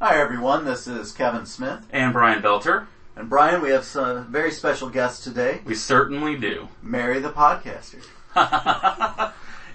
Hi 0.00 0.20
everyone, 0.20 0.64
this 0.64 0.86
is 0.86 1.10
Kevin 1.10 1.44
Smith. 1.44 1.84
And 1.90 2.12
Brian 2.12 2.40
Belter. 2.40 2.86
And 3.16 3.28
Brian, 3.28 3.60
we 3.60 3.70
have 3.70 3.82
some 3.82 4.30
very 4.30 4.52
special 4.52 4.88
guests 4.88 5.24
today. 5.24 5.60
We 5.64 5.74
certainly 5.74 6.36
do. 6.36 6.68
Mary 6.84 7.18
the 7.18 7.30
podcaster. 7.30 8.04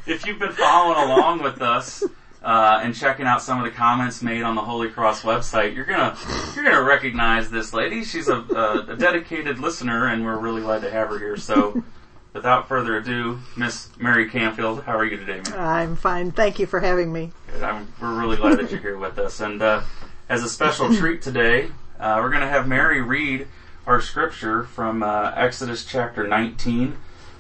if 0.08 0.26
you've 0.26 0.40
been 0.40 0.54
following 0.54 1.12
along 1.12 1.44
with 1.44 1.62
us 1.62 2.06
uh, 2.42 2.80
and 2.82 2.96
checking 2.96 3.26
out 3.26 3.42
some 3.42 3.60
of 3.60 3.66
the 3.66 3.72
comments 3.72 4.22
made 4.22 4.44
on 4.44 4.56
the 4.56 4.62
Holy 4.62 4.90
Cross 4.90 5.24
website, 5.24 5.76
you're 5.76 5.84
gonna 5.84 6.18
you're 6.56 6.64
gonna 6.64 6.84
recognize 6.84 7.52
this 7.52 7.74
lady. 7.74 8.06
She's 8.06 8.30
a, 8.30 8.38
a, 8.38 8.94
a 8.94 8.96
dedicated 8.96 9.60
listener, 9.60 10.08
and 10.08 10.24
we're 10.24 10.38
really 10.38 10.62
glad 10.62 10.84
to 10.84 10.90
have 10.90 11.10
her 11.10 11.20
here. 11.20 11.36
So. 11.36 11.84
Without 12.32 12.68
further 12.68 12.98
ado, 12.98 13.38
Miss 13.56 13.92
Mary 14.00 14.28
Camfield, 14.28 14.86
how 14.86 14.98
are 14.98 15.06
you 15.06 15.18
today, 15.18 15.40
Mary? 15.48 15.56
I'm 15.56 15.96
fine. 15.96 16.32
Thank 16.32 16.58
you 16.58 16.66
for 16.66 16.80
having 16.80 17.14
me. 17.14 17.32
I'm, 17.62 17.94
we're 18.02 18.20
really 18.20 18.38
glad 18.38 18.58
that 18.58 18.72
you're 18.72 18.80
here 18.80 18.98
with 18.98 19.20
us. 19.20 19.40
And 19.40 19.62
uh, 19.62 19.84
as 20.30 20.44
a 20.44 20.50
special 20.50 20.94
treat 20.96 21.22
today, 21.22 21.70
uh, 22.00 22.20
we're 22.22 22.30
going 22.30 22.42
to 22.42 22.48
have 22.48 22.68
Mary 22.68 23.02
read 23.02 23.48
our 23.86 24.02
scripture 24.02 24.64
from 24.64 25.04
uh, 25.04 25.32
Exodus 25.36 25.86
chapter 25.86 26.28
19, 26.28 26.96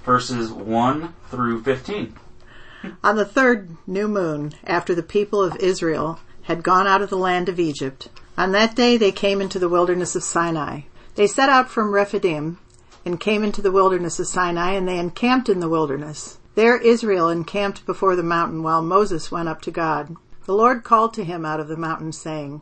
verses 0.06 0.52
1 0.52 1.14
through 1.30 1.64
15. 1.64 2.16
On 3.04 3.16
the 3.16 3.26
third 3.26 3.78
new 3.88 4.08
moon, 4.08 4.54
after 4.66 4.94
the 4.94 5.04
people 5.04 5.42
of 5.42 5.56
Israel 5.58 6.20
had 6.44 6.64
gone 6.64 6.86
out 6.86 7.02
of 7.02 7.10
the 7.10 7.18
land 7.18 7.48
of 7.48 7.60
Egypt, 7.60 8.10
on 8.38 8.52
that 8.52 8.76
day 8.76 8.98
they 8.98 9.12
came 9.12 9.40
into 9.40 9.60
the 9.60 9.70
wilderness 9.70 10.16
of 10.16 10.24
Sinai. 10.24 10.82
They 11.16 11.28
set 11.28 11.48
out 11.48 11.70
from 11.70 11.94
Rephidim 11.94 12.58
and 13.06 13.20
came 13.20 13.44
into 13.44 13.62
the 13.62 13.72
wilderness 13.72 14.20
of 14.20 14.28
Sinai, 14.28 14.74
and 14.74 14.88
they 14.88 14.98
encamped 14.98 15.48
in 15.48 15.60
the 15.60 15.70
wilderness. 15.70 16.40
There 16.56 16.78
Israel 16.78 17.30
encamped 17.30 17.86
before 17.86 18.16
the 18.16 18.24
mountain 18.24 18.64
while 18.64 18.82
Moses 18.82 19.32
went 19.32 19.50
up 19.50 19.62
to 19.62 19.72
God. 19.72 20.16
The 20.46 20.54
Lord 20.54 20.84
called 20.84 21.14
to 21.14 21.24
him 21.24 21.46
out 21.46 21.60
of 21.60 21.68
the 21.68 21.78
mountain, 21.78 22.12
saying, 22.12 22.62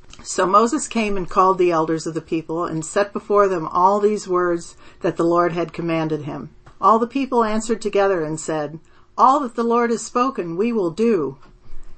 So 0.23 0.45
Moses 0.45 0.87
came 0.87 1.17
and 1.17 1.29
called 1.29 1.57
the 1.57 1.71
elders 1.71 2.05
of 2.05 2.13
the 2.13 2.21
people 2.21 2.63
and 2.65 2.85
set 2.85 3.11
before 3.11 3.47
them 3.47 3.67
all 3.67 3.99
these 3.99 4.27
words 4.27 4.75
that 5.01 5.17
the 5.17 5.23
Lord 5.23 5.53
had 5.53 5.73
commanded 5.73 6.23
him. 6.23 6.51
All 6.79 6.99
the 6.99 7.07
people 7.07 7.43
answered 7.43 7.81
together 7.81 8.23
and 8.23 8.39
said, 8.39 8.79
All 9.17 9.39
that 9.39 9.55
the 9.55 9.63
Lord 9.63 9.89
has 9.89 10.03
spoken 10.03 10.57
we 10.57 10.71
will 10.71 10.91
do. 10.91 11.37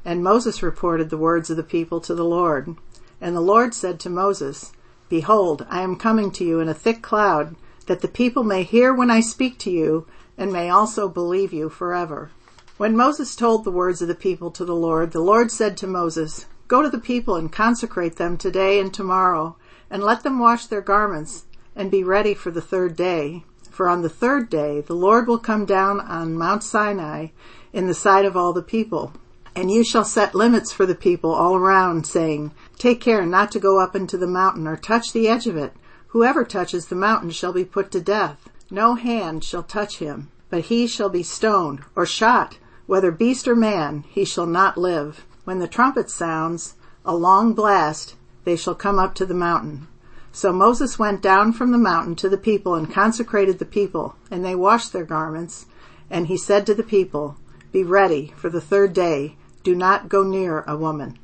And 0.05 0.23
Moses 0.23 0.63
reported 0.63 1.09
the 1.09 1.17
words 1.17 1.49
of 1.49 1.57
the 1.57 1.63
people 1.63 1.99
to 2.01 2.15
the 2.15 2.25
Lord. 2.25 2.75
And 3.19 3.35
the 3.35 3.41
Lord 3.41 3.73
said 3.73 3.99
to 4.01 4.09
Moses, 4.09 4.71
Behold, 5.09 5.65
I 5.69 5.81
am 5.81 5.95
coming 5.95 6.31
to 6.31 6.43
you 6.43 6.59
in 6.59 6.69
a 6.69 6.73
thick 6.73 7.01
cloud, 7.01 7.55
that 7.87 8.01
the 8.01 8.07
people 8.07 8.43
may 8.43 8.63
hear 8.63 8.93
when 8.93 9.11
I 9.11 9.19
speak 9.19 9.57
to 9.59 9.71
you, 9.71 10.07
and 10.37 10.51
may 10.51 10.69
also 10.69 11.07
believe 11.07 11.53
you 11.53 11.69
forever. 11.69 12.31
When 12.77 12.97
Moses 12.97 13.35
told 13.35 13.63
the 13.63 13.71
words 13.71 14.01
of 14.01 14.07
the 14.07 14.15
people 14.15 14.49
to 14.51 14.65
the 14.65 14.75
Lord, 14.75 15.11
the 15.11 15.21
Lord 15.21 15.51
said 15.51 15.77
to 15.77 15.87
Moses, 15.87 16.47
Go 16.73 16.81
to 16.81 16.89
the 16.89 16.97
people 16.97 17.35
and 17.35 17.51
consecrate 17.51 18.15
them 18.15 18.35
today 18.35 18.79
and 18.79 18.91
tomorrow, 18.91 19.57
and 19.91 20.03
let 20.03 20.23
them 20.23 20.39
wash 20.39 20.65
their 20.65 20.81
garments, 20.81 21.45
and 21.75 21.91
be 21.91 22.03
ready 22.03 22.33
for 22.33 22.49
the 22.49 22.63
third 22.63 22.95
day. 22.95 23.43
For 23.69 23.87
on 23.87 24.01
the 24.01 24.09
third 24.09 24.49
day 24.49 24.81
the 24.81 24.95
Lord 24.95 25.27
will 25.27 25.37
come 25.37 25.65
down 25.65 25.99
on 25.99 26.35
Mount 26.35 26.63
Sinai 26.63 27.27
in 27.73 27.85
the 27.85 27.93
sight 27.93 28.25
of 28.25 28.35
all 28.35 28.53
the 28.53 28.63
people. 28.63 29.13
And 29.55 29.69
you 29.69 29.83
shall 29.83 30.03
set 30.03 30.33
limits 30.33 30.71
for 30.71 30.87
the 30.87 30.95
people 30.95 31.31
all 31.31 31.55
around, 31.55 32.07
saying, 32.07 32.55
Take 32.79 32.99
care 32.99 33.23
not 33.23 33.51
to 33.51 33.59
go 33.59 33.79
up 33.79 33.95
into 33.95 34.17
the 34.17 34.25
mountain 34.25 34.65
or 34.65 34.75
touch 34.75 35.13
the 35.13 35.27
edge 35.27 35.45
of 35.45 35.55
it. 35.55 35.73
Whoever 36.07 36.43
touches 36.43 36.87
the 36.87 36.95
mountain 36.95 37.29
shall 37.29 37.53
be 37.53 37.65
put 37.65 37.91
to 37.91 38.01
death. 38.01 38.49
No 38.71 38.95
hand 38.95 39.43
shall 39.43 39.61
touch 39.61 39.99
him, 39.99 40.31
but 40.49 40.61
he 40.61 40.87
shall 40.87 41.09
be 41.09 41.21
stoned 41.21 41.81
or 41.95 42.07
shot, 42.07 42.57
whether 42.87 43.11
beast 43.11 43.47
or 43.47 43.55
man, 43.55 44.05
he 44.09 44.25
shall 44.25 44.47
not 44.47 44.75
live. 44.75 45.23
When 45.43 45.59
the 45.59 45.67
trumpet 45.67 46.09
sounds 46.09 46.75
a 47.05 47.15
long 47.15 47.53
blast, 47.53 48.15
they 48.45 48.55
shall 48.55 48.75
come 48.75 48.97
up 48.97 49.13
to 49.15 49.25
the 49.25 49.33
mountain. 49.33 49.87
So 50.31 50.51
Moses 50.51 50.97
went 50.97 51.21
down 51.21 51.53
from 51.53 51.71
the 51.71 51.77
mountain 51.77 52.15
to 52.17 52.29
the 52.29 52.37
people 52.37 52.75
and 52.75 52.91
consecrated 52.91 53.59
the 53.59 53.65
people, 53.65 54.15
and 54.31 54.43
they 54.43 54.55
washed 54.55 54.93
their 54.93 55.05
garments. 55.05 55.65
And 56.09 56.27
he 56.27 56.37
said 56.37 56.65
to 56.65 56.73
the 56.73 56.83
people, 56.83 57.37
Be 57.71 57.83
ready 57.83 58.33
for 58.35 58.49
the 58.49 58.61
third 58.61 58.93
day. 58.93 59.35
Do 59.63 59.75
not 59.75 60.09
go 60.09 60.23
near 60.23 60.61
a 60.61 60.75
woman. 60.75 61.19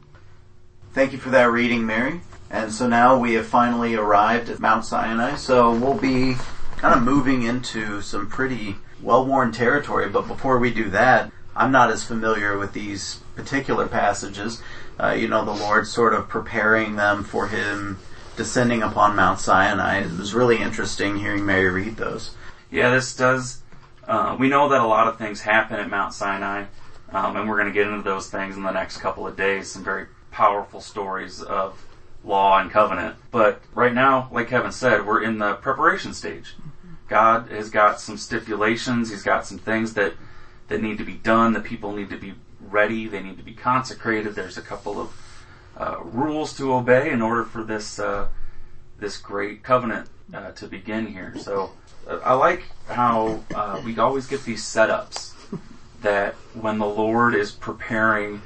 Thank 0.94 1.12
you 1.12 1.18
for 1.18 1.30
that 1.30 1.52
reading, 1.52 1.86
Mary. 1.86 2.22
And 2.50 2.72
so 2.72 2.88
now 2.88 3.18
we 3.18 3.34
have 3.34 3.46
finally 3.46 3.96
arrived 3.96 4.50
at 4.50 4.60
Mount 4.60 4.86
Sinai. 4.86 5.36
So 5.36 5.74
we'll 5.74 5.98
be 5.98 6.36
kind 6.78 6.96
of 6.96 7.04
moving 7.04 7.44
into 7.44 8.02
some 8.02 8.28
pretty 8.28 8.76
well-worn 9.02 9.52
territory. 9.52 10.10
But 10.10 10.28
before 10.28 10.60
we 10.60 10.74
do 10.74 10.90
that, 10.90 11.32
I'm 11.56 11.72
not 11.72 11.92
as 11.92 12.04
familiar 12.04 12.58
with 12.58 12.74
these 12.74 13.22
particular 13.40 13.88
passages. 13.88 14.62
Uh, 15.00 15.12
you 15.12 15.28
know, 15.28 15.46
the 15.46 15.52
Lord 15.52 15.88
sort 15.88 16.14
of 16.14 16.28
preparing 16.28 16.98
them 16.98 17.24
for 17.24 17.48
Him 17.48 17.98
descending 18.36 18.84
upon 18.84 19.16
Mount 19.16 19.40
Sinai. 19.40 20.02
It 20.02 20.18
was 20.18 20.34
really 20.34 20.58
interesting 20.58 21.18
hearing 21.18 21.46
Mary 21.46 21.70
read 21.70 21.96
those. 21.98 22.36
Yeah, 22.70 22.92
this 22.92 23.16
does. 23.16 23.62
Uh, 24.08 24.36
we 24.38 24.50
know 24.50 24.70
that 24.70 24.82
a 24.82 24.88
lot 24.88 25.08
of 25.08 25.18
things 25.18 25.42
happen 25.42 25.80
at 25.80 25.90
Mount 25.90 26.14
Sinai, 26.14 26.66
um, 27.12 27.38
and 27.38 27.48
we're 27.48 27.56
going 27.56 27.68
to 27.68 27.74
get 27.74 27.88
into 27.88 28.02
those 28.02 28.30
things 28.30 28.58
in 28.58 28.64
the 28.64 28.72
next 28.72 28.98
couple 28.98 29.26
of 29.26 29.38
days. 29.38 29.72
Some 29.72 29.84
very 29.84 30.08
powerful 30.32 30.82
stories 30.82 31.42
of 31.42 31.86
law 32.24 32.60
and 32.60 32.70
covenant. 32.70 33.16
But 33.32 33.62
right 33.74 33.94
now, 33.94 34.30
like 34.32 34.50
Kevin 34.50 34.72
said, 34.72 35.06
we're 35.06 35.24
in 35.24 35.38
the 35.38 35.54
preparation 35.56 36.14
stage. 36.14 36.56
God 37.08 37.50
has 37.50 37.70
got 37.70 38.00
some 38.00 38.18
stipulations. 38.18 39.10
He's 39.10 39.24
got 39.24 39.46
some 39.46 39.58
things 39.58 39.94
that 39.94 40.14
that 40.68 40.82
need 40.82 40.98
to 41.00 41.04
be 41.04 41.16
done. 41.16 41.54
The 41.54 41.60
people 41.60 41.92
need 41.92 42.10
to 42.10 42.18
be 42.18 42.36
ready. 42.72 43.08
They 43.08 43.22
need 43.22 43.38
to 43.38 43.44
be 43.44 43.54
consecrated. 43.54 44.36
There's 44.36 44.58
a 44.58 44.62
couple 44.62 45.00
of 45.00 45.14
uh, 45.78 45.98
rules 46.04 46.56
to 46.58 46.74
obey 46.74 47.10
in 47.12 47.22
order 47.22 47.44
for 47.44 47.64
this 47.64 48.00
uh, 48.00 48.28
this 49.00 49.18
great 49.18 49.64
covenant 49.64 50.10
uh, 50.34 50.52
to 50.52 50.68
begin 50.68 51.08
here. 51.08 51.34
So 51.38 51.72
uh, 52.08 52.20
I 52.24 52.34
like 52.34 52.64
how 52.88 53.44
uh, 53.56 53.82
we 53.86 53.98
always 53.98 54.28
get 54.28 54.44
these 54.44 54.64
setups 54.64 55.34
that 56.02 56.34
when 56.54 56.80
the 56.80 56.86
Lord 56.86 57.36
is 57.36 57.52
preparing 57.52 58.42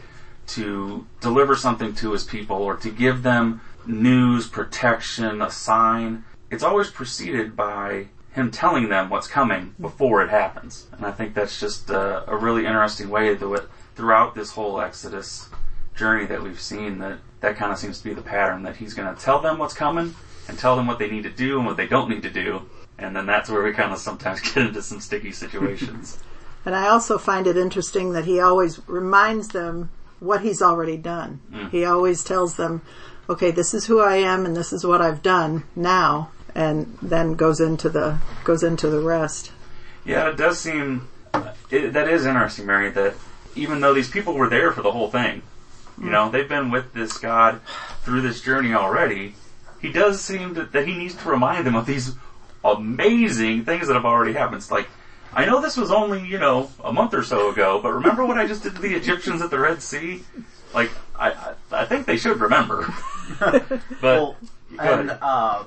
to 0.45 1.07
deliver 1.22 1.55
something 1.55 1.95
to 1.95 2.11
His 2.11 2.23
people 2.23 2.57
or 2.57 2.75
to 2.78 2.90
give 2.90 3.23
them 3.23 3.61
news, 3.85 4.47
protection, 4.47 5.41
a 5.41 5.50
sign, 5.50 6.23
it's 6.50 6.63
always 6.63 6.90
preceded 6.90 7.55
by 7.55 8.07
him 8.34 8.50
telling 8.50 8.90
them 8.90 9.09
what's 9.09 9.28
coming 9.28 9.75
before 9.79 10.23
it 10.23 10.29
happens. 10.29 10.88
And 10.91 11.05
I 11.05 11.11
think 11.11 11.34
that's 11.34 11.59
just 11.59 11.90
a, 11.90 12.29
a 12.29 12.35
really 12.35 12.66
interesting 12.66 13.09
way 13.09 13.35
to 13.35 13.53
it 13.53 13.69
throughout 13.95 14.35
this 14.35 14.51
whole 14.51 14.81
Exodus 14.81 15.49
journey 15.95 16.25
that 16.25 16.41
we've 16.41 16.59
seen 16.59 16.99
that 16.99 17.19
that 17.41 17.55
kind 17.55 17.71
of 17.71 17.77
seems 17.77 17.99
to 17.99 18.03
be 18.03 18.13
the 18.13 18.21
pattern 18.21 18.63
that 18.63 18.77
he's 18.77 18.93
going 18.93 19.13
to 19.13 19.21
tell 19.21 19.39
them 19.39 19.57
what's 19.57 19.73
coming 19.73 20.15
and 20.47 20.57
tell 20.57 20.75
them 20.75 20.87
what 20.87 20.99
they 20.99 21.09
need 21.09 21.23
to 21.23 21.29
do 21.29 21.57
and 21.57 21.65
what 21.65 21.77
they 21.77 21.87
don't 21.87 22.09
need 22.09 22.23
to 22.23 22.29
do. 22.29 22.61
And 22.97 23.15
then 23.15 23.25
that's 23.25 23.49
where 23.49 23.61
we 23.63 23.73
kind 23.73 23.91
of 23.91 23.99
sometimes 23.99 24.39
get 24.53 24.65
into 24.65 24.81
some 24.81 24.99
sticky 24.99 25.31
situations. 25.31 26.19
and 26.65 26.75
I 26.75 26.87
also 26.87 27.17
find 27.17 27.45
it 27.45 27.57
interesting 27.57 28.13
that 28.13 28.25
he 28.25 28.39
always 28.39 28.87
reminds 28.87 29.49
them 29.49 29.89
what 30.19 30.41
he's 30.41 30.61
already 30.61 30.97
done. 30.97 31.41
Mm. 31.51 31.71
He 31.71 31.83
always 31.83 32.23
tells 32.23 32.55
them, 32.55 32.81
okay, 33.29 33.51
this 33.51 33.73
is 33.73 33.85
who 33.85 33.99
I 33.99 34.15
am 34.15 34.45
and 34.45 34.55
this 34.55 34.71
is 34.71 34.85
what 34.85 35.01
I've 35.01 35.21
done 35.21 35.63
now 35.75 36.31
and 36.55 36.97
then 37.01 37.34
goes 37.35 37.59
into 37.59 37.89
the 37.89 38.19
goes 38.43 38.63
into 38.63 38.89
the 38.89 38.99
rest. 38.99 39.51
Yeah, 40.05 40.29
it 40.29 40.37
does 40.37 40.59
seem 40.59 41.07
it, 41.69 41.93
that 41.93 42.07
is 42.07 42.25
interesting, 42.25 42.66
Mary. 42.66 42.89
That 42.91 43.16
even 43.55 43.82
though 43.82 43.94
these 43.94 44.09
people 44.09 44.34
were 44.34 44.50
there 44.50 44.72
for 44.72 44.82
the 44.82 44.91
whole 44.91 45.09
thing, 45.09 45.41
you 46.02 46.09
know, 46.09 46.29
they've 46.29 46.50
been 46.50 46.72
with 46.72 46.94
this 46.94 47.17
God 47.17 47.61
through 48.03 48.22
this 48.22 48.41
journey 48.41 48.73
already. 48.73 49.35
He 49.82 49.91
does 49.91 50.22
seem 50.22 50.55
to, 50.55 50.66
that 50.66 50.88
he 50.88 50.97
needs 50.97 51.16
to 51.16 51.29
remind 51.29 51.66
them 51.66 51.76
of 51.76 51.85
these 51.85 52.16
amazing 52.64 53.66
things 53.66 53.88
that 53.88 53.94
have 53.94 54.05
already 54.05 54.34
happened. 54.34 54.58
It's 54.58 54.72
like, 54.72 54.88
I 55.34 55.46
know 55.46 55.61
this 55.61 55.78
was 55.78 55.91
only, 55.91 56.26
you 56.26 56.40
know, 56.40 56.70
a 56.84 56.94
month 56.94 57.14
or 57.14 57.23
so 57.23 57.52
ago, 57.52 57.79
but 57.82 57.94
remember 57.94 58.26
what 58.26 58.38
I 58.38 58.47
just 58.47 58.64
did 58.64 58.76
to 58.76 58.82
the 58.82 58.94
Egyptians 58.94 59.41
at 59.41 59.50
the 59.50 59.59
Red 59.59 59.82
Sea? 59.82 60.23
Like, 60.73 60.91
I, 61.16 61.32
I, 61.32 61.53
I 61.72 61.85
think 61.85 62.06
they 62.06 62.17
should 62.17 62.40
remember. 62.40 62.94
but, 63.40 63.84
well, 64.02 64.38
and, 64.79 65.11
uh, 65.11 65.64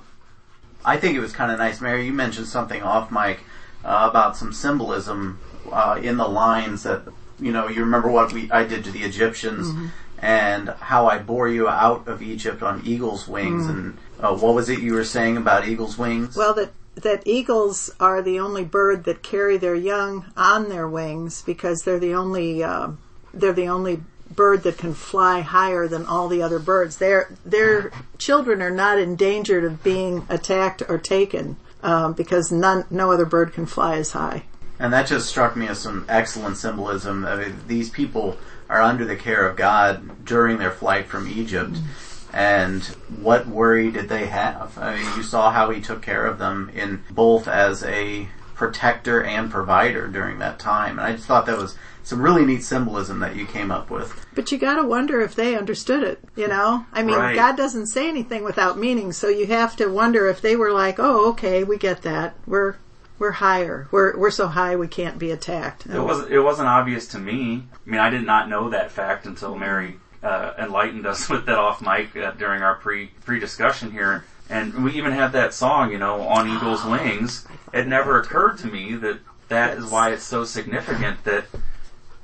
I 0.85 0.97
think 0.97 1.17
it 1.17 1.21
was 1.21 1.33
kind 1.33 1.51
of 1.51 1.59
nice, 1.59 1.81
Mary. 1.81 2.07
You 2.07 2.13
mentioned 2.13 2.47
something 2.47 2.83
off 2.83 3.11
mic 3.11 3.41
uh, 3.85 4.09
about 4.11 4.37
some 4.37 4.53
symbolism 4.53 5.41
uh, 5.71 5.99
in 6.01 6.17
the 6.17 6.29
lines 6.29 6.85
that 6.85 7.03
you 7.39 7.53
know. 7.53 7.69
You 7.69 7.81
remember 7.83 8.11
what 8.11 8.33
we 8.33 8.51
I 8.51 8.65
did 8.65 8.85
to 8.85 8.91
the 8.91 9.03
Egyptians. 9.03 9.69
Mm-hmm. 9.69 9.87
and 10.19 10.71
how 10.81 11.07
I 11.07 11.19
bore 11.19 11.47
you 11.47 11.69
out 11.69 12.09
of 12.09 12.23
Egypt 12.23 12.63
on 12.63 12.81
eagle's 12.87 13.29
wings. 13.29 13.67
And 13.67 13.99
uh, 14.19 14.35
what 14.35 14.55
was 14.55 14.71
it 14.71 14.79
you 14.79 14.95
were 14.95 15.05
saying 15.05 15.37
about 15.37 15.69
eagle's 15.69 15.99
wings? 15.99 16.35
Well, 16.35 16.55
that 16.55 16.71
that 16.97 17.23
eagles 17.27 17.91
are 18.01 18.23
the 18.23 18.41
only 18.41 18.65
bird 18.65 19.05
that 19.05 19.23
carry 19.23 19.59
their 19.59 19.75
young 19.75 20.25
on 20.37 20.71
their 20.71 20.89
wings 20.89 21.43
because 21.43 21.83
they're 21.83 21.99
the 21.99 22.15
only 22.15 22.63
uh, 22.65 22.93
they're 23.35 23.53
the 23.53 23.69
only 23.69 24.03
bird 24.35 24.63
that 24.63 24.79
can 24.79 24.95
fly 24.95 25.41
higher 25.41 25.87
than 25.87 26.07
all 26.07 26.29
the 26.29 26.43
other 26.43 26.59
birds. 26.59 26.97
Their 26.97 27.37
their 27.45 27.93
children 28.19 28.63
are 28.63 28.71
not 28.71 28.99
endangered 28.99 29.65
of 29.65 29.83
being 29.85 30.27
attacked 30.29 30.83
or 30.89 30.99
taken 30.99 31.57
um, 31.83 32.15
because 32.15 32.51
none 32.51 32.85
no 32.91 33.13
other 33.13 33.27
bird 33.27 33.53
can 33.53 33.67
fly 33.67 33.97
as 33.97 34.13
high. 34.13 34.45
And 34.79 34.93
that 34.93 35.07
just 35.07 35.29
struck 35.29 35.57
me 35.57 35.69
as 35.69 35.79
some 35.79 36.05
excellent 36.09 36.57
symbolism. 36.57 37.25
I 37.25 37.37
mean, 37.37 37.61
these 37.67 37.91
people 37.91 38.37
are 38.69 38.83
under 38.83 39.05
the 39.05 39.17
care 39.17 39.47
of 39.49 39.57
God 39.57 40.25
during 40.25 40.59
their 40.59 40.71
flight 40.71 41.07
from 41.07 41.29
Egypt. 41.29 41.73
Mm-hmm. 41.73 42.37
And 42.37 42.85
what 43.21 43.47
worry 43.47 43.91
did 43.91 44.09
they 44.09 44.27
have? 44.27 44.77
I 44.77 44.97
mean, 44.97 45.17
you 45.17 45.23
saw 45.23 45.51
how 45.51 45.71
he 45.71 45.81
took 45.81 46.03
care 46.03 46.27
of 46.27 46.39
them 46.39 46.71
in 46.75 47.03
both 47.11 47.49
as 47.49 47.83
a 47.85 48.29
protector 48.55 49.23
and 49.23 49.51
provider 49.51 50.09
during 50.09 50.39
that 50.41 50.59
time. 50.59 50.99
And 50.99 51.07
I 51.07 51.13
just 51.13 51.27
thought 51.27 51.47
that 51.47 51.57
was 51.57 51.77
some 52.03 52.23
really 52.23 52.45
neat 52.45 52.63
symbolism 52.63 53.19
that 53.21 53.37
you 53.37 53.47
came 53.47 53.71
up 53.71 53.91
with. 53.91 54.27
But 54.35 54.53
you 54.53 54.59
gotta 54.59 54.87
wonder 54.87 55.21
if 55.21 55.35
they 55.35 55.57
understood 55.57 56.03
it, 56.05 56.23
you 56.37 56.47
know? 56.47 56.87
I 56.93 57.03
mean, 57.03 57.17
Right. 57.17 57.35
God 57.35 57.57
doesn't 57.57 57.89
say 57.89 58.09
anything 58.09 58.45
without 58.45 58.79
meaning, 58.79 59.13
so 59.13 59.29
you 59.29 59.47
have 59.47 59.75
to 59.77 59.89
wonder 59.89 60.29
if 60.29 60.41
they 60.41 60.57
were 60.57 60.73
like, 60.73 60.99
oh, 60.99 61.31
okay, 61.31 61.65
we 61.65 61.79
get 61.79 62.03
that. 62.03 62.35
We're, 62.47 62.77
we're 63.19 63.33
higher. 63.33 63.89
We're, 63.91 64.17
we're 64.17 64.31
so 64.31 64.49
high 64.49 64.77
we 64.77 64.89
can't 64.89 65.19
be 65.19 65.31
attacked. 65.31 65.87
It 65.87 66.01
wasn't. 66.01 66.33
It 66.33 66.41
wasn't 66.41 66.69
obvious 66.69 67.07
to 67.09 67.19
me. 67.19 67.65
I 67.87 67.91
mean, 67.91 68.01
I 68.01 68.11
did 68.11 68.25
not 68.25 68.49
know 68.49 68.71
that 68.71 68.91
fact 68.91 69.27
until 69.27 69.55
Mary 69.57 69.97
uh, 70.23 70.53
enlightened 70.59 71.07
us 71.13 71.29
with 71.29 71.47
that 71.47 71.59
off 71.59 71.81
mic 71.81 72.15
uh, 72.17 72.33
during 72.33 72.63
our 72.63 72.75
pre 72.75 73.07
pre 73.25 73.39
discussion 73.39 73.91
here. 73.91 74.25
And 74.49 74.85
we 74.85 74.93
even 74.93 75.13
had 75.13 75.33
that 75.33 75.55
song, 75.55 75.91
you 75.91 75.99
know, 75.99 76.21
on 76.23 76.49
Eagle's 76.49 76.85
Wings. 76.85 77.47
It 77.73 77.89
never 77.89 78.21
occurred 78.21 78.59
to 78.59 78.69
me 78.69 78.95
that 78.95 79.19
that 79.49 79.77
is 79.79 79.91
why 79.91 80.13
it's 80.13 80.23
so 80.23 80.45
significant 80.45 81.25
that 81.25 81.47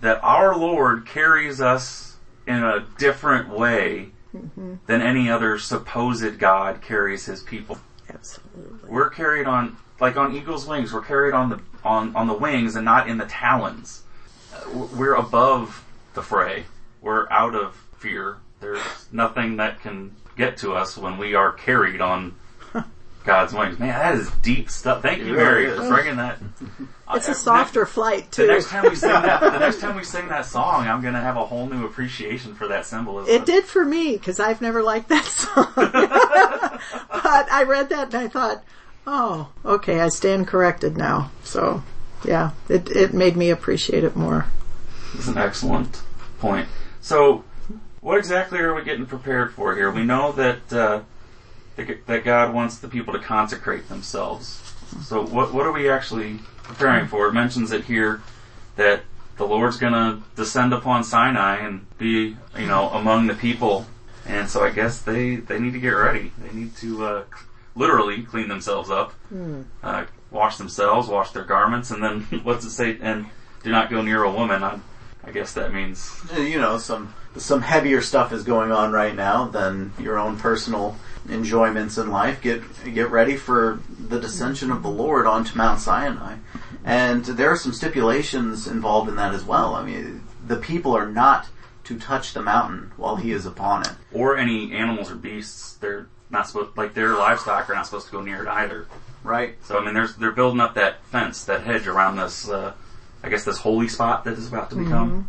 that 0.00 0.22
our 0.22 0.56
Lord 0.56 1.06
carries 1.06 1.60
us 1.60 2.16
in 2.46 2.62
a 2.62 2.86
different 2.98 3.48
way 3.48 4.10
than 4.86 5.02
any 5.02 5.30
other 5.30 5.58
supposed 5.58 6.38
God 6.38 6.80
carries 6.80 7.26
His 7.26 7.42
people 7.42 7.78
Absolutely. 8.08 8.88
we're 8.88 9.10
carried 9.10 9.46
on 9.46 9.76
like 10.02 10.16
on 10.16 10.34
eagle's 10.34 10.66
wings. 10.66 10.92
We're 10.92 11.00
carried 11.00 11.32
on 11.32 11.48
the 11.48 11.60
on 11.84 12.14
on 12.14 12.26
the 12.26 12.34
wings 12.34 12.74
and 12.74 12.84
not 12.84 13.08
in 13.08 13.16
the 13.16 13.24
talons. 13.24 14.02
Uh, 14.52 14.86
we're 14.96 15.14
above 15.14 15.82
the 16.14 16.22
fray. 16.22 16.64
We're 17.00 17.30
out 17.30 17.54
of 17.54 17.74
fear. 17.98 18.38
There's 18.60 18.82
nothing 19.12 19.56
that 19.56 19.80
can 19.80 20.14
get 20.36 20.58
to 20.58 20.74
us 20.74 20.98
when 20.98 21.18
we 21.18 21.34
are 21.34 21.52
carried 21.52 22.00
on 22.00 22.34
god's 23.24 23.54
wings. 23.54 23.78
Man 23.78 23.88
that 23.90 24.14
is 24.16 24.30
deep 24.42 24.68
stuff. 24.70 25.02
Thank 25.02 25.20
you 25.20 25.34
mary 25.34 25.66
really 25.66 25.78
for 25.78 25.88
bringing 25.88 26.16
that. 26.16 26.38
It's 27.14 27.28
a 27.28 27.34
softer 27.34 27.84
flight 27.84 28.32
too. 28.32 28.46
the 28.46 28.54
next 28.54 28.70
time 28.70 28.84
we 28.88 28.96
sing 28.96 29.10
that 29.10 29.40
the 29.40 29.58
next 29.58 29.80
time 29.82 29.96
we 29.96 30.02
sing 30.02 30.28
that 30.28 30.46
song 30.46 30.88
i'm 30.88 31.02
gonna 31.02 31.20
have 31.20 31.36
a 31.36 31.44
whole 31.44 31.66
new 31.66 31.84
appreciation 31.84 32.54
for 32.54 32.68
that 32.68 32.86
symbolism. 32.86 33.34
It 33.34 33.44
did 33.44 33.64
for 33.64 33.84
me 33.84 34.12
because 34.12 34.40
I've 34.40 34.62
never 34.62 34.82
liked 34.82 35.10
that 35.10 35.26
song. 35.26 35.70
but 35.76 37.52
I 37.52 37.64
read 37.68 37.90
that 37.90 38.14
and 38.14 38.24
I 38.24 38.28
thought, 38.28 38.64
oh, 39.06 39.50
okay, 39.64 40.00
I 40.00 40.08
stand 40.08 40.46
corrected 40.46 40.96
now. 40.96 41.30
So, 41.44 41.82
yeah, 42.24 42.50
it 42.68 42.90
it 42.90 43.14
made 43.14 43.36
me 43.36 43.50
appreciate 43.50 44.04
it 44.04 44.16
more. 44.16 44.46
That's 45.14 45.28
an 45.28 45.38
excellent 45.38 46.02
point. 46.38 46.68
So, 47.00 47.44
what 48.00 48.18
exactly 48.18 48.58
are 48.60 48.74
we 48.74 48.82
getting 48.82 49.06
prepared 49.06 49.52
for 49.54 49.74
here? 49.74 49.90
We 49.90 50.04
know 50.04 50.32
that 50.32 50.72
uh, 50.72 51.00
that 51.76 52.24
God 52.24 52.54
wants 52.54 52.78
the 52.78 52.88
people 52.88 53.12
to 53.14 53.20
consecrate 53.20 53.88
themselves. 53.88 54.74
So, 55.04 55.24
what 55.24 55.52
what 55.52 55.66
are 55.66 55.72
we 55.72 55.90
actually 55.90 56.40
preparing 56.62 57.06
for? 57.06 57.28
It 57.28 57.32
mentions 57.32 57.72
it 57.72 57.84
here 57.84 58.22
that 58.76 59.02
the 59.36 59.44
Lord's 59.46 59.78
going 59.78 59.92
to 59.92 60.22
descend 60.36 60.72
upon 60.72 61.04
Sinai 61.04 61.56
and 61.56 61.86
be, 61.98 62.36
you 62.58 62.66
know, 62.66 62.90
among 62.90 63.26
the 63.26 63.34
people. 63.34 63.86
And 64.26 64.48
so, 64.48 64.62
I 64.62 64.70
guess 64.70 65.00
they 65.02 65.36
they 65.36 65.58
need 65.58 65.72
to 65.72 65.80
get 65.80 65.90
ready. 65.90 66.32
They 66.38 66.52
need 66.56 66.76
to 66.76 67.04
uh, 67.04 67.24
literally 67.74 68.22
clean 68.22 68.48
themselves 68.48 68.90
up, 68.90 69.14
uh, 69.82 70.04
wash 70.30 70.56
themselves, 70.56 71.08
wash 71.08 71.30
their 71.30 71.44
garments, 71.44 71.90
and 71.90 72.02
then 72.02 72.20
what's 72.42 72.64
it 72.64 72.70
say? 72.70 72.98
And 73.00 73.26
do 73.62 73.70
not 73.70 73.90
go 73.90 74.02
near 74.02 74.22
a 74.24 74.30
woman. 74.32 74.62
I, 74.62 74.78
I 75.24 75.30
guess 75.30 75.52
that 75.54 75.72
means 75.72 76.10
Uh, 76.36 76.40
You 76.40 76.60
know, 76.60 76.78
some 76.78 77.14
some 77.36 77.62
heavier 77.62 78.02
stuff 78.02 78.32
is 78.32 78.42
going 78.42 78.72
on 78.72 78.92
right 78.92 79.14
now 79.14 79.46
than 79.46 79.92
your 79.98 80.18
own 80.18 80.36
personal 80.38 80.96
enjoyments 81.28 81.96
in 81.96 82.10
life. 82.10 82.42
Get 82.42 82.62
get 82.94 83.10
ready 83.10 83.36
for 83.36 83.80
the 84.08 84.18
descension 84.18 84.70
of 84.70 84.82
the 84.82 84.90
Lord 84.90 85.26
onto 85.26 85.56
Mount 85.56 85.80
Sinai, 85.80 86.36
and 86.84 87.24
there 87.24 87.50
are 87.50 87.56
some 87.56 87.72
stipulations 87.72 88.66
involved 88.66 89.08
in 89.08 89.16
that 89.16 89.32
as 89.32 89.44
well. 89.44 89.74
I 89.74 89.84
mean, 89.84 90.22
the 90.46 90.56
people 90.56 90.94
are 90.96 91.06
not 91.08 91.46
to 91.84 91.98
touch 91.98 92.34
the 92.34 92.42
mountain 92.42 92.92
while 92.96 93.16
he 93.16 93.32
is 93.32 93.46
upon 93.46 93.82
it. 93.82 93.92
or 94.12 94.36
any 94.36 94.72
animals 94.72 95.10
or 95.10 95.14
beasts. 95.16 95.74
They're 95.74 96.06
not 96.32 96.48
supposed 96.48 96.76
like 96.76 96.94
their 96.94 97.14
livestock 97.14 97.68
are 97.70 97.74
not 97.74 97.86
supposed 97.86 98.06
to 98.06 98.12
go 98.12 98.22
near 98.22 98.42
it 98.42 98.48
either. 98.48 98.86
Right. 99.22 99.56
So 99.64 99.78
I 99.78 99.84
mean, 99.84 99.94
there's 99.94 100.16
they're 100.16 100.32
building 100.32 100.60
up 100.60 100.74
that 100.74 101.04
fence, 101.06 101.44
that 101.44 101.62
hedge 101.62 101.86
around 101.86 102.16
this. 102.16 102.48
Uh, 102.48 102.72
I 103.22 103.28
guess 103.28 103.44
this 103.44 103.58
holy 103.58 103.86
spot 103.86 104.24
that 104.24 104.34
is 104.34 104.48
about 104.48 104.70
to 104.70 104.76
become. 104.76 105.28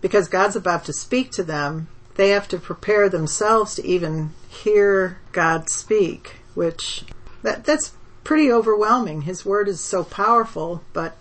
Because 0.00 0.28
God's 0.28 0.56
about 0.56 0.84
to 0.86 0.92
speak 0.92 1.32
to 1.32 1.42
them, 1.42 1.88
they 2.14 2.30
have 2.30 2.48
to 2.48 2.58
prepare 2.58 3.08
themselves 3.08 3.74
to 3.74 3.86
even 3.86 4.30
hear 4.48 5.18
God 5.32 5.68
speak, 5.68 6.36
which 6.54 7.04
that 7.42 7.64
that's 7.64 7.92
pretty 8.24 8.50
overwhelming. 8.50 9.22
His 9.22 9.44
word 9.44 9.68
is 9.68 9.80
so 9.80 10.02
powerful, 10.02 10.82
but 10.92 11.16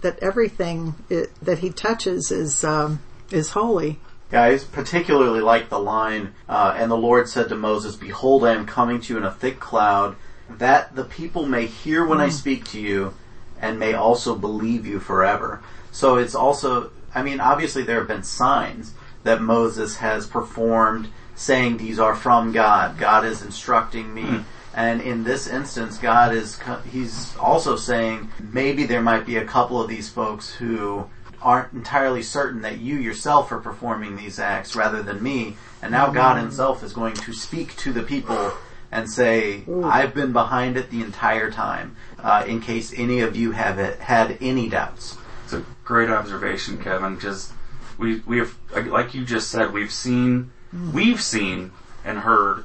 that 0.00 0.18
everything 0.20 0.94
it, 1.08 1.32
that 1.42 1.58
he 1.60 1.70
touches 1.70 2.32
is 2.32 2.64
um, 2.64 3.00
is 3.30 3.50
holy. 3.50 4.00
Yeah, 4.32 4.44
I 4.44 4.58
particularly 4.58 5.40
like 5.40 5.68
the 5.68 5.78
line, 5.78 6.34
uh, 6.48 6.74
and 6.76 6.90
the 6.90 6.96
Lord 6.96 7.28
said 7.28 7.48
to 7.48 7.56
Moses, 7.56 7.96
Behold, 7.96 8.44
I 8.44 8.52
am 8.52 8.64
coming 8.64 9.00
to 9.00 9.14
you 9.14 9.18
in 9.18 9.24
a 9.24 9.32
thick 9.32 9.58
cloud, 9.58 10.16
that 10.48 10.94
the 10.94 11.04
people 11.04 11.46
may 11.46 11.66
hear 11.66 12.04
when 12.04 12.20
I 12.20 12.28
speak 12.28 12.64
to 12.66 12.80
you, 12.80 13.14
and 13.60 13.78
may 13.78 13.92
also 13.92 14.36
believe 14.36 14.86
you 14.86 15.00
forever. 15.00 15.60
So 15.90 16.16
it's 16.16 16.34
also, 16.34 16.90
I 17.14 17.22
mean, 17.22 17.40
obviously 17.40 17.82
there 17.82 17.98
have 17.98 18.08
been 18.08 18.22
signs 18.22 18.94
that 19.24 19.42
Moses 19.42 19.96
has 19.96 20.26
performed 20.26 21.08
saying 21.34 21.76
these 21.76 21.98
are 21.98 22.14
from 22.14 22.52
God. 22.52 22.98
God 22.98 23.24
is 23.24 23.42
instructing 23.42 24.14
me. 24.14 24.44
And 24.74 25.00
in 25.00 25.24
this 25.24 25.48
instance, 25.48 25.98
God 25.98 26.32
is, 26.32 26.60
he's 26.92 27.36
also 27.36 27.76
saying 27.76 28.30
maybe 28.52 28.86
there 28.86 29.02
might 29.02 29.26
be 29.26 29.36
a 29.36 29.44
couple 29.44 29.82
of 29.82 29.88
these 29.88 30.08
folks 30.08 30.54
who 30.54 31.08
aren't 31.42 31.72
entirely 31.72 32.22
certain 32.22 32.62
that 32.62 32.78
you 32.78 32.96
yourself 32.96 33.50
are 33.52 33.60
performing 33.60 34.16
these 34.16 34.38
acts 34.38 34.76
rather 34.76 35.02
than 35.02 35.22
me. 35.22 35.56
And 35.82 35.92
now 35.92 36.10
God 36.10 36.36
mm-hmm. 36.36 36.46
himself 36.46 36.82
is 36.82 36.92
going 36.92 37.14
to 37.14 37.32
speak 37.32 37.76
to 37.78 37.92
the 37.92 38.02
people 38.02 38.52
and 38.92 39.08
say, 39.08 39.62
mm. 39.66 39.84
I've 39.84 40.14
been 40.14 40.32
behind 40.32 40.76
it 40.76 40.90
the 40.90 41.00
entire 41.00 41.50
time, 41.50 41.96
uh, 42.18 42.44
in 42.46 42.60
case 42.60 42.92
any 42.96 43.20
of 43.20 43.36
you 43.36 43.52
have 43.52 43.78
it, 43.78 44.00
had 44.00 44.36
any 44.40 44.68
doubts. 44.68 45.16
It's 45.44 45.52
a 45.52 45.64
great 45.84 46.10
observation, 46.10 46.82
Kevin, 46.82 47.14
because 47.14 47.52
we 47.98 48.20
we 48.20 48.38
have 48.38 48.56
like 48.86 49.14
you 49.14 49.24
just 49.24 49.50
said, 49.50 49.72
we've 49.72 49.92
seen 49.92 50.50
mm. 50.74 50.92
we've 50.92 51.20
seen 51.20 51.72
and 52.04 52.18
heard 52.18 52.64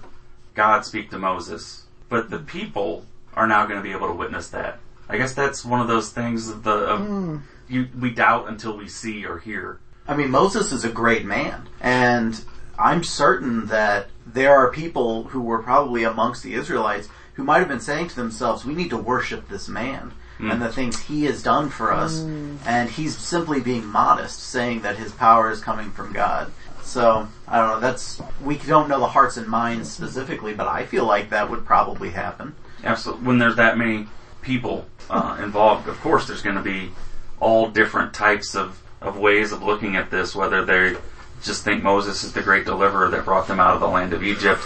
God 0.53 0.85
speak 0.85 1.09
to 1.11 1.19
Moses, 1.19 1.83
but 2.09 2.29
the 2.29 2.39
people 2.39 3.05
are 3.33 3.47
now 3.47 3.65
going 3.65 3.77
to 3.77 3.83
be 3.83 3.91
able 3.91 4.07
to 4.07 4.13
witness 4.13 4.49
that. 4.49 4.79
I 5.07 5.17
guess 5.17 5.33
that's 5.33 5.63
one 5.63 5.81
of 5.81 5.87
those 5.87 6.11
things 6.11 6.49
of 6.49 6.63
the 6.63 6.71
of, 6.71 6.99
mm. 7.01 7.41
You 7.67 7.87
we 7.99 8.11
doubt 8.11 8.47
until 8.47 8.77
we 8.77 8.87
see 8.87 9.25
or 9.25 9.39
hear. 9.39 9.79
I 10.07 10.15
mean, 10.15 10.29
Moses 10.29 10.71
is 10.71 10.85
a 10.85 10.89
great 10.89 11.25
man, 11.25 11.67
and 11.81 12.39
I'm 12.77 13.03
certain 13.03 13.67
that 13.67 14.07
there 14.25 14.55
are 14.55 14.71
people 14.71 15.23
who 15.25 15.41
were 15.41 15.61
probably 15.63 16.03
amongst 16.03 16.43
the 16.43 16.53
Israelites 16.53 17.09
who 17.33 17.43
might 17.43 17.59
have 17.59 17.67
been 17.67 17.79
saying 17.79 18.09
to 18.09 18.15
themselves, 18.15 18.65
we 18.65 18.73
need 18.73 18.89
to 18.89 18.97
worship 18.97 19.49
this 19.49 19.67
man 19.67 20.13
and 20.39 20.61
the 20.61 20.71
things 20.71 20.99
he 20.99 21.23
has 21.23 21.41
done 21.41 21.69
for 21.69 21.93
us, 21.93 22.19
and 22.65 22.89
he's 22.89 23.17
simply 23.17 23.61
being 23.61 23.85
modest, 23.85 24.41
saying 24.41 24.81
that 24.81 24.97
his 24.97 25.13
power 25.13 25.49
is 25.49 25.61
coming 25.61 25.91
from 25.91 26.11
God. 26.11 26.51
So, 26.83 27.27
I 27.47 27.57
don't 27.57 27.69
know, 27.69 27.79
that's, 27.79 28.21
we 28.43 28.57
don't 28.57 28.89
know 28.89 28.99
the 28.99 29.07
hearts 29.07 29.37
and 29.37 29.47
minds 29.47 29.89
specifically, 29.89 30.53
but 30.53 30.67
I 30.67 30.85
feel 30.85 31.05
like 31.05 31.29
that 31.29 31.49
would 31.49 31.65
probably 31.65 32.09
happen. 32.09 32.53
Absolutely. 32.83 33.25
When 33.25 33.37
there's 33.37 33.55
that 33.55 33.77
many 33.77 34.07
people 34.41 34.85
uh, 35.09 35.39
involved, 35.41 35.87
of 35.87 35.99
course, 36.01 36.27
there's 36.27 36.41
going 36.41 36.57
to 36.57 36.61
be 36.61 36.91
all 37.39 37.69
different 37.69 38.13
types 38.13 38.55
of, 38.55 38.81
of 39.01 39.17
ways 39.17 39.51
of 39.51 39.63
looking 39.63 39.95
at 39.95 40.11
this. 40.11 40.35
Whether 40.35 40.63
they 40.65 40.95
just 41.43 41.63
think 41.63 41.83
Moses 41.83 42.23
is 42.23 42.33
the 42.33 42.41
great 42.41 42.65
deliverer 42.65 43.09
that 43.09 43.25
brought 43.25 43.47
them 43.47 43.59
out 43.59 43.73
of 43.73 43.79
the 43.79 43.87
land 43.87 44.13
of 44.13 44.23
Egypt, 44.23 44.61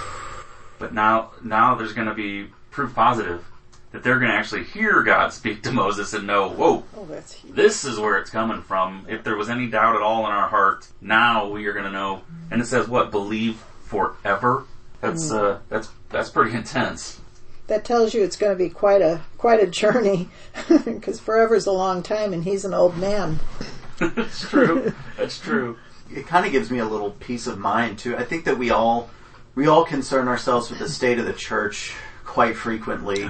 but 0.77 0.93
now 0.93 1.31
now 1.43 1.75
there's 1.75 1.93
going 1.93 2.07
to 2.07 2.13
be 2.13 2.47
proof 2.71 2.93
positive 2.95 3.45
that 3.91 4.03
they're 4.03 4.19
going 4.19 4.31
to 4.31 4.37
actually 4.37 4.63
hear 4.63 5.01
God 5.01 5.33
speak 5.33 5.63
to 5.63 5.71
Moses 5.71 6.13
and 6.13 6.27
know, 6.27 6.47
whoa, 6.47 6.83
Oh, 6.95 7.05
that's 7.05 7.41
this 7.41 7.83
is 7.85 7.99
where 7.99 8.17
it's 8.17 8.29
coming 8.29 8.61
from. 8.61 9.05
If 9.09 9.23
there 9.23 9.35
was 9.35 9.49
any 9.49 9.67
doubt 9.67 9.95
at 9.95 10.01
all 10.01 10.25
in 10.27 10.31
our 10.31 10.47
heart, 10.47 10.87
now 11.01 11.49
we 11.49 11.65
are 11.65 11.73
going 11.73 11.85
to 11.85 11.91
know. 11.91 12.21
And 12.51 12.61
it 12.61 12.65
says 12.65 12.87
what? 12.87 13.09
Believe 13.11 13.63
forever. 13.83 14.65
That's 15.01 15.31
uh, 15.31 15.59
that's 15.69 15.89
that's 16.09 16.29
pretty 16.29 16.55
intense. 16.55 17.21
That 17.69 17.85
tells 17.85 18.15
you 18.15 18.23
it's 18.23 18.35
going 18.35 18.51
to 18.51 18.57
be 18.57 18.69
quite 18.69 19.01
a 19.01 19.21
quite 19.37 19.61
a 19.61 19.67
journey, 19.67 20.29
because 20.85 21.19
forever 21.19 21.53
is 21.53 21.67
a 21.67 21.71
long 21.71 22.01
time, 22.01 22.33
and 22.33 22.43
he's 22.43 22.65
an 22.65 22.73
old 22.73 22.97
man. 22.97 23.39
That's 23.99 24.49
true. 24.49 24.93
That's 25.17 25.39
true. 25.39 25.77
it 26.11 26.25
kind 26.25 26.45
of 26.45 26.51
gives 26.51 26.71
me 26.71 26.79
a 26.79 26.85
little 26.85 27.11
peace 27.11 27.47
of 27.47 27.59
mind 27.59 27.99
too. 27.99 28.17
I 28.17 28.23
think 28.23 28.45
that 28.45 28.57
we 28.57 28.71
all 28.71 29.09
we 29.53 29.67
all 29.67 29.85
concern 29.85 30.27
ourselves 30.27 30.69
with 30.69 30.79
the 30.79 30.89
state 30.89 31.19
of 31.19 31.25
the 31.25 31.33
church 31.33 31.93
quite 32.25 32.55
frequently. 32.55 33.29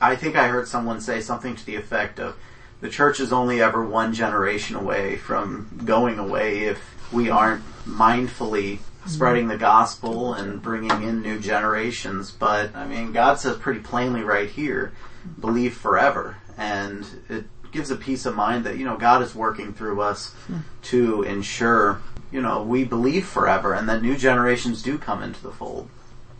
I 0.00 0.16
think 0.16 0.36
I 0.36 0.48
heard 0.48 0.66
someone 0.66 1.00
say 1.00 1.20
something 1.20 1.54
to 1.54 1.66
the 1.66 1.76
effect 1.76 2.18
of 2.18 2.36
the 2.80 2.88
church 2.88 3.20
is 3.20 3.32
only 3.32 3.62
ever 3.62 3.84
one 3.84 4.12
generation 4.12 4.76
away 4.76 5.16
from 5.16 5.82
going 5.84 6.18
away 6.18 6.64
if 6.64 7.12
we 7.12 7.30
aren't 7.30 7.62
mindfully 7.86 8.80
spreading 9.06 9.48
the 9.48 9.56
gospel 9.56 10.34
and 10.34 10.60
bringing 10.60 11.02
in 11.02 11.22
new 11.22 11.38
generations. 11.38 12.30
But 12.30 12.74
I 12.74 12.86
mean, 12.86 13.12
God 13.12 13.38
says 13.38 13.56
pretty 13.56 13.80
plainly 13.80 14.22
right 14.22 14.48
here, 14.48 14.92
believe 15.40 15.76
forever. 15.76 16.36
And 16.58 17.06
it 17.28 17.44
gives 17.72 17.90
a 17.90 17.96
peace 17.96 18.26
of 18.26 18.34
mind 18.34 18.64
that, 18.64 18.78
you 18.78 18.84
know, 18.84 18.96
God 18.96 19.22
is 19.22 19.34
working 19.34 19.72
through 19.72 20.00
us 20.00 20.34
to 20.82 21.22
ensure, 21.22 22.00
you 22.30 22.40
know, 22.40 22.62
we 22.62 22.84
believe 22.84 23.26
forever 23.26 23.74
and 23.74 23.88
that 23.88 24.02
new 24.02 24.16
generations 24.16 24.82
do 24.82 24.98
come 24.98 25.22
into 25.22 25.42
the 25.42 25.52
fold. 25.52 25.88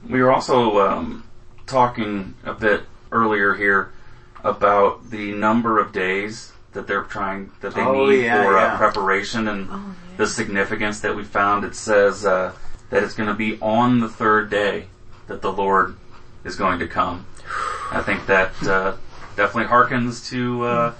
We 0.08 0.22
were 0.22 0.32
also 0.32 0.80
um, 0.80 1.24
talking 1.66 2.34
a 2.44 2.54
bit 2.54 2.84
earlier 3.12 3.54
here 3.54 3.92
about 4.42 5.10
the 5.10 5.32
number 5.32 5.78
of 5.78 5.92
days 5.92 6.52
that 6.76 6.86
they're 6.86 7.02
trying 7.02 7.50
that 7.62 7.74
they 7.74 7.80
Oh, 7.82 8.06
need 8.06 8.24
yeah, 8.24 8.44
for 8.44 8.52
yeah. 8.52 8.74
Uh, 8.74 8.76
preparation 8.76 9.48
and 9.48 9.68
the 10.16 10.26
significance 10.26 11.00
that 11.00 11.16
we 11.16 11.24
found. 11.24 11.64
It 11.64 11.74
says 11.74 12.24
uh, 12.24 12.52
that 12.90 13.02
it's 13.02 13.14
going 13.14 13.28
to 13.28 13.34
be 13.34 13.58
on 13.60 13.98
the 14.00 14.08
third 14.08 14.50
day 14.50 14.86
that 15.26 15.42
the 15.42 15.52
Lord 15.52 15.96
is 16.44 16.54
going 16.56 16.78
to 16.78 16.86
come. 16.86 17.26
I 17.90 18.02
think 18.02 18.26
that 18.26 18.52
uh, 18.66 18.96
definitely 19.36 19.70
harkens 19.70 20.28
to 20.30 20.62
uh, 20.64 20.94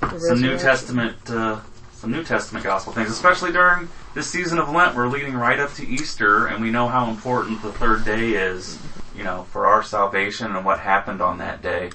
The 0.00 0.20
some 0.20 0.40
New. 0.40 0.58
Testament, 0.58 1.16
uh, 1.30 1.60
some 1.92 2.12
New 2.12 2.22
Testament 2.22 2.64
gospel 2.64 2.92
things, 2.92 3.10
especially 3.10 3.52
during 3.52 3.88
this 4.14 4.28
season 4.30 4.58
of 4.58 4.68
Lent. 4.68 4.94
We're 4.94 5.08
leading 5.08 5.34
right 5.34 5.58
up 5.58 5.72
to 5.74 5.86
Easter, 5.86 6.46
and 6.46 6.62
we 6.62 6.70
know 6.70 6.88
how 6.88 7.08
important 7.10 7.62
the 7.62 7.72
third 7.72 8.04
day 8.04 8.30
is, 8.32 8.78
you 9.16 9.24
know, 9.24 9.44
for 9.50 9.66
our 9.66 9.82
salvation 9.82 10.54
and 10.54 10.64
what 10.64 10.80
happened 10.80 11.20
on 11.22 11.38
that 11.38 11.62
day. 11.62 11.90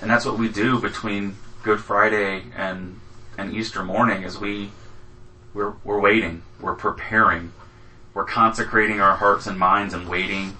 And 0.00 0.10
that's 0.10 0.24
what 0.24 0.38
we 0.38 0.48
do 0.48 0.80
between 0.80 1.36
Good 1.62 1.80
Friday 1.80 2.42
and 2.56 2.98
and 3.38 3.54
Easter 3.54 3.84
morning. 3.84 4.24
Is 4.24 4.36
we 4.36 4.70
we're 5.54 5.74
we're 5.84 6.00
waiting, 6.00 6.42
we're 6.60 6.74
preparing, 6.74 7.52
we're 8.14 8.24
consecrating 8.24 9.00
our 9.00 9.16
hearts 9.16 9.46
and 9.46 9.56
minds 9.56 9.94
and 9.94 10.08
waiting 10.08 10.56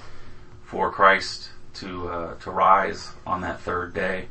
for 0.65 0.93
Christ 0.93 1.49
to 1.75 2.09
uh, 2.09 2.35
to 2.37 2.51
rise 2.53 3.11
on 3.27 3.41
that 3.41 3.61
third 3.61 3.93
day. 3.95 4.27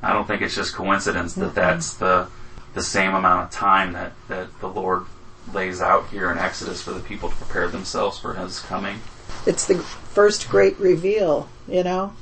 I 0.00 0.12
don't 0.12 0.28
think 0.28 0.42
it's 0.42 0.54
just 0.54 0.74
coincidence 0.74 1.34
that 1.34 1.56
that's 1.56 1.94
the 1.96 2.28
the 2.74 2.82
same 2.82 3.12
amount 3.12 3.46
of 3.46 3.50
time 3.50 3.92
that, 3.94 4.12
that 4.28 4.60
the 4.60 4.68
Lord 4.68 5.06
lays 5.52 5.80
out 5.80 6.08
here 6.10 6.30
in 6.30 6.38
Exodus 6.38 6.82
for 6.82 6.92
the 6.92 7.00
people 7.00 7.30
to 7.30 7.34
prepare 7.34 7.66
themselves 7.66 8.16
for 8.16 8.34
His 8.34 8.60
coming. 8.60 9.00
It's 9.44 9.66
the 9.66 9.78
first 9.78 10.48
great 10.48 10.78
reveal, 10.78 11.48
you 11.66 11.82
know, 11.82 12.12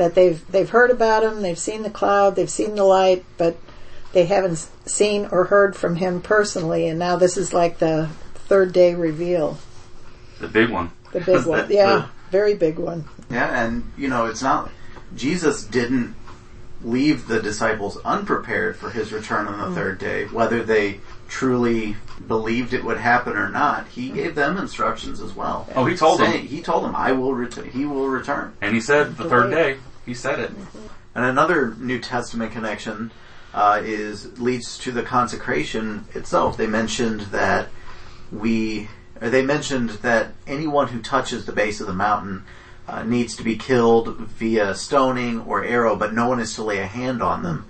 that 0.00 0.14
they've 0.14 0.50
they've 0.50 0.70
heard 0.70 0.90
about 0.90 1.22
him, 1.22 1.42
they've 1.42 1.58
seen 1.58 1.82
the 1.82 1.90
cloud, 1.90 2.34
they've 2.34 2.48
seen 2.48 2.74
the 2.74 2.84
light, 2.84 3.22
but 3.36 3.58
they 4.14 4.24
haven't 4.24 4.56
seen 4.86 5.28
or 5.30 5.44
heard 5.44 5.76
from 5.76 5.96
him 5.96 6.22
personally. 6.22 6.88
And 6.88 6.98
now 6.98 7.16
this 7.16 7.36
is 7.36 7.52
like 7.52 7.78
the 7.78 8.08
third 8.34 8.72
day 8.72 8.94
reveal, 8.94 9.58
The 10.40 10.48
big 10.48 10.70
one. 10.70 10.90
the 11.12 11.20
big 11.20 11.44
one. 11.44 11.68
The- 11.68 11.74
Yeah, 11.74 12.06
very 12.30 12.54
big 12.54 12.78
one. 12.78 13.04
Yeah, 13.28 13.62
and 13.62 13.92
you 13.98 14.08
know, 14.08 14.24
it's 14.24 14.42
not 14.42 14.70
Jesus 15.14 15.64
didn't 15.64 16.14
leave 16.82 17.28
the 17.28 17.42
disciples 17.42 17.98
unprepared 18.04 18.76
for 18.76 18.88
his 18.88 19.12
return 19.12 19.46
on 19.46 19.58
the 19.58 19.66
mm. 19.66 19.74
third 19.74 19.98
day, 19.98 20.24
whether 20.28 20.62
they 20.62 21.00
truly 21.28 21.94
believed 22.26 22.72
it 22.72 22.82
would 22.84 22.96
happen 22.96 23.36
or 23.36 23.50
not. 23.50 23.86
He 23.88 24.10
mm. 24.10 24.14
gave 24.14 24.34
them 24.34 24.56
instructions 24.56 25.20
as 25.20 25.34
well. 25.34 25.68
Oh, 25.74 25.84
he 25.84 25.94
told 25.94 26.20
them. 26.20 26.32
He 26.32 26.62
told 26.62 26.84
them, 26.84 26.96
"I 26.96 27.12
will 27.12 27.34
return. 27.34 27.70
He 27.70 27.84
will 27.84 28.08
return." 28.08 28.54
And 28.60 28.74
He 28.74 28.80
said 28.80 29.16
the 29.16 29.28
third 29.28 29.50
day. 29.50 29.76
He 30.06 30.14
said 30.14 30.40
it. 30.40 30.50
And 31.14 31.24
another 31.24 31.74
New 31.74 31.98
Testament 31.98 32.52
connection 32.52 33.10
uh, 33.52 33.80
is 33.84 34.38
leads 34.38 34.78
to 34.78 34.92
the 34.92 35.02
consecration 35.02 36.06
itself. 36.14 36.56
They 36.56 36.66
mentioned 36.66 37.20
that 37.32 37.68
we, 38.30 38.88
they 39.18 39.42
mentioned 39.42 39.90
that 39.90 40.32
anyone 40.46 40.88
who 40.88 41.02
touches 41.02 41.46
the 41.46 41.52
base 41.52 41.80
of 41.80 41.86
the 41.86 41.92
mountain 41.92 42.44
uh, 42.86 43.02
needs 43.02 43.36
to 43.36 43.42
be 43.42 43.56
killed 43.56 44.16
via 44.18 44.74
stoning 44.74 45.40
or 45.42 45.64
arrow, 45.64 45.96
but 45.96 46.12
no 46.12 46.28
one 46.28 46.40
is 46.40 46.54
to 46.54 46.62
lay 46.62 46.78
a 46.78 46.86
hand 46.86 47.22
on 47.22 47.42
them 47.42 47.66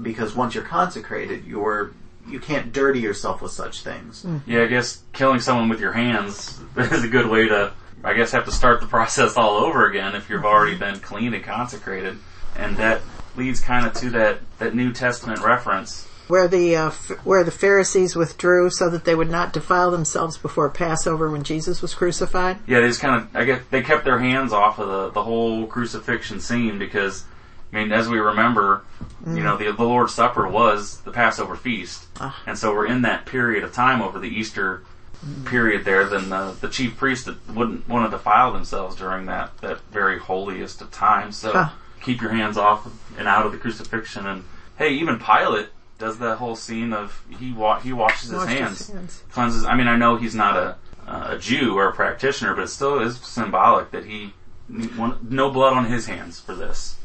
because 0.00 0.34
once 0.34 0.54
you're 0.54 0.64
consecrated, 0.64 1.44
you're 1.44 1.92
you 2.28 2.38
can't 2.38 2.72
dirty 2.72 3.00
yourself 3.00 3.42
with 3.42 3.50
such 3.50 3.82
things. 3.82 4.24
Yeah, 4.46 4.62
I 4.62 4.66
guess 4.66 5.02
killing 5.12 5.40
someone 5.40 5.68
with 5.68 5.80
your 5.80 5.92
hands 5.92 6.60
is 6.76 7.02
a 7.02 7.08
good 7.08 7.28
way 7.28 7.48
to, 7.48 7.72
I 8.02 8.14
guess, 8.14 8.32
have 8.32 8.44
to 8.46 8.52
start 8.52 8.80
the 8.80 8.86
process 8.98 9.36
all 9.36 9.58
over 9.58 9.86
again 9.86 10.14
if 10.14 10.30
you've 10.30 10.44
already 10.44 10.76
been 10.76 11.00
clean 11.00 11.34
and 11.34 11.44
consecrated. 11.44 12.18
And 12.56 12.76
that 12.76 13.00
leads 13.36 13.60
kind 13.60 13.86
of 13.86 13.94
to 13.94 14.10
that, 14.10 14.40
that 14.58 14.74
New 14.74 14.92
Testament 14.92 15.40
reference. 15.40 16.06
Where 16.28 16.46
the 16.46 16.76
uh, 16.76 16.86
f- 16.88 17.10
where 17.24 17.42
the 17.42 17.50
Pharisees 17.50 18.14
withdrew 18.14 18.70
so 18.70 18.88
that 18.88 19.04
they 19.04 19.16
would 19.16 19.30
not 19.30 19.52
defile 19.52 19.90
themselves 19.90 20.38
before 20.38 20.70
Passover 20.70 21.28
when 21.28 21.42
Jesus 21.42 21.82
was 21.82 21.92
crucified. 21.92 22.58
Yeah, 22.68 22.80
they 22.80 22.86
just 22.86 23.00
kind 23.00 23.20
of, 23.20 23.34
I 23.34 23.44
guess, 23.44 23.62
they 23.70 23.82
kept 23.82 24.04
their 24.04 24.20
hands 24.20 24.52
off 24.52 24.78
of 24.78 24.88
the, 24.88 25.10
the 25.10 25.24
whole 25.24 25.66
crucifixion 25.66 26.38
scene 26.38 26.78
because, 26.78 27.24
I 27.72 27.76
mean, 27.82 27.90
as 27.90 28.08
we 28.08 28.20
remember, 28.20 28.84
you 29.26 29.42
know, 29.42 29.56
the, 29.56 29.72
the 29.72 29.82
Lord's 29.82 30.14
Supper 30.14 30.46
was 30.46 31.00
the 31.00 31.10
Passover 31.10 31.56
feast. 31.56 32.06
Ah. 32.20 32.40
And 32.46 32.56
so 32.56 32.72
we're 32.72 32.86
in 32.86 33.02
that 33.02 33.26
period 33.26 33.64
of 33.64 33.72
time 33.72 34.00
over 34.00 34.20
the 34.20 34.28
Easter 34.28 34.84
period 35.44 35.84
there, 35.84 36.04
then 36.08 36.28
the, 36.30 36.56
the 36.60 36.68
chief 36.68 36.96
priests 36.96 37.24
that 37.26 37.36
wouldn't 37.50 37.88
want 37.88 38.10
to 38.10 38.16
defile 38.16 38.52
themselves 38.52 38.96
during 38.96 39.26
that, 39.26 39.56
that 39.60 39.80
very 39.90 40.18
holiest 40.18 40.80
of 40.80 40.90
times. 40.90 41.36
So 41.36 41.52
Huh. 41.52 41.68
keep 42.00 42.20
your 42.22 42.30
hands 42.32 42.56
off 42.56 42.88
and 43.18 43.28
out 43.28 43.44
of 43.46 43.52
the 43.52 43.58
crucifixion. 43.58 44.26
And 44.26 44.44
hey, 44.76 44.90
even 44.94 45.18
Pilate 45.18 45.68
does 45.98 46.18
that 46.18 46.36
whole 46.38 46.56
scene 46.56 46.92
of 46.94 47.22
he 47.38 47.52
wa- 47.52 47.80
he 47.80 47.92
washes 47.92 48.30
his 48.30 48.38
Washed 48.38 48.48
his 48.50 48.58
hands, 48.58 48.88
hands. 48.90 49.22
cleanses. 49.32 49.64
I 49.66 49.74
mean, 49.76 49.86
I 49.88 49.96
know 49.96 50.16
he's 50.16 50.34
not 50.34 50.56
a 50.56 50.76
uh, 51.06 51.28
a 51.34 51.38
Jew 51.38 51.76
or 51.76 51.88
a 51.88 51.92
practitioner, 51.92 52.54
but 52.54 52.62
it 52.64 52.68
still 52.68 53.00
is 53.00 53.18
symbolic 53.18 53.90
that 53.90 54.04
he 54.06 54.32
no 54.68 55.50
blood 55.50 55.72
on 55.72 55.86
his 55.86 56.06
hands 56.06 56.40
for 56.40 56.54
this. 56.54 56.96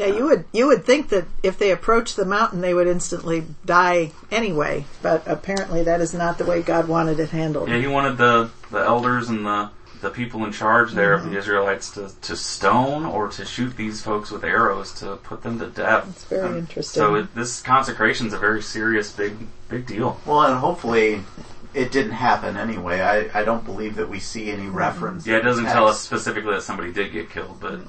Yeah, 0.00 0.06
you 0.06 0.24
would 0.24 0.44
you 0.52 0.66
would 0.66 0.84
think 0.84 1.10
that 1.10 1.26
if 1.42 1.58
they 1.58 1.70
approached 1.70 2.16
the 2.16 2.24
mountain, 2.24 2.62
they 2.62 2.72
would 2.72 2.86
instantly 2.86 3.44
die 3.66 4.12
anyway. 4.30 4.86
But 5.02 5.22
apparently, 5.26 5.82
that 5.82 6.00
is 6.00 6.14
not 6.14 6.38
the 6.38 6.46
way 6.46 6.62
God 6.62 6.88
wanted 6.88 7.20
it 7.20 7.28
handled. 7.28 7.68
Yeah, 7.68 7.76
he 7.76 7.86
wanted 7.86 8.16
the 8.16 8.50
the 8.70 8.78
elders 8.78 9.28
and 9.28 9.44
the 9.44 9.70
the 10.00 10.08
people 10.08 10.42
in 10.46 10.52
charge 10.52 10.92
there 10.92 11.12
of 11.12 11.28
the 11.28 11.36
Israelites 11.36 11.90
to, 11.90 12.10
to 12.22 12.34
stone 12.34 13.04
or 13.04 13.28
to 13.28 13.44
shoot 13.44 13.76
these 13.76 14.00
folks 14.00 14.30
with 14.30 14.42
arrows 14.42 14.92
to 15.00 15.16
put 15.16 15.42
them 15.42 15.58
to 15.58 15.66
death. 15.66 16.08
It's 16.08 16.24
very 16.24 16.48
Um, 16.48 16.56
interesting. 16.56 17.00
So 17.02 17.14
it, 17.16 17.34
this 17.34 17.60
consecration 17.60 18.26
is 18.26 18.32
a 18.32 18.38
very 18.38 18.62
serious, 18.62 19.12
big, 19.12 19.36
big 19.68 19.86
deal. 19.86 20.18
Well, 20.24 20.40
and 20.40 20.58
hopefully 20.58 21.20
it 21.74 21.92
didn't 21.92 22.12
happen 22.12 22.56
anyway. 22.56 23.02
I, 23.02 23.40
I 23.40 23.44
don't 23.44 23.64
believe 23.66 23.96
that 23.96 24.08
we 24.08 24.20
see 24.20 24.50
any 24.50 24.68
reference. 24.68 25.26
Yeah, 25.26 25.36
it 25.36 25.42
doesn't 25.42 25.66
tell 25.66 25.86
us 25.86 26.00
specifically 26.00 26.54
that 26.54 26.62
somebody 26.62 26.92
did 26.92 27.12
get 27.12 27.28
killed, 27.28 27.58
but 27.60 27.80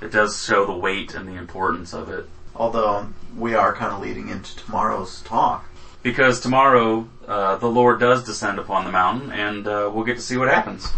it 0.00 0.12
does 0.12 0.44
show 0.44 0.66
the 0.66 0.76
weight 0.76 1.14
and 1.14 1.28
the 1.28 1.34
importance 1.34 1.94
of 1.94 2.08
it. 2.08 2.28
Although 2.54 3.08
we 3.36 3.54
are 3.54 3.74
kind 3.74 3.92
of 3.92 4.00
leading 4.00 4.28
into 4.28 4.56
tomorrow's 4.56 5.20
talk. 5.22 5.64
Because 6.02 6.40
tomorrow 6.40 7.08
uh, 7.26 7.56
the 7.56 7.66
Lord 7.66 8.00
does 8.00 8.24
descend 8.24 8.58
upon 8.58 8.84
the 8.84 8.92
mountain, 8.92 9.32
and 9.32 9.66
uh, 9.66 9.90
we'll 9.92 10.04
get 10.04 10.16
to 10.16 10.22
see 10.22 10.36
what 10.36 10.48
happens. 10.48 10.92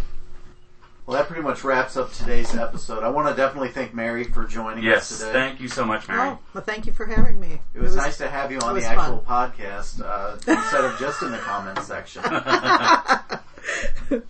Well, 1.06 1.16
that 1.16 1.26
pretty 1.26 1.42
much 1.42 1.64
wraps 1.64 1.96
up 1.96 2.12
today's 2.12 2.54
episode. 2.54 3.02
I 3.02 3.08
want 3.08 3.28
to 3.28 3.34
definitely 3.34 3.70
thank 3.70 3.94
Mary 3.94 4.24
for 4.24 4.44
joining 4.44 4.84
Yes, 4.84 5.10
us 5.10 5.20
today. 5.20 5.32
thank 5.32 5.58
you 5.58 5.66
so 5.66 5.86
much, 5.86 6.06
Mary. 6.06 6.20
Oh, 6.20 6.38
well, 6.52 6.62
thank 6.62 6.84
you 6.84 6.92
for 6.92 7.06
having 7.06 7.40
me. 7.40 7.62
it 7.72 7.80
was 7.80 7.96
nice 7.96 8.18
to 8.18 8.28
have 8.28 8.52
you 8.52 8.58
on 8.58 8.68
the 8.68 8.74
was 8.74 8.84
actual 8.84 9.24
podcast 9.26 10.02
uh, 10.04 10.34
instead 10.46 10.84
of 10.84 10.98
just 10.98 11.22
in 11.22 11.32
the 11.32 11.38
comments 11.38 11.86
section. 11.86 12.22